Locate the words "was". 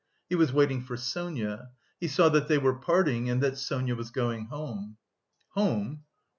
0.35-0.51, 3.95-4.09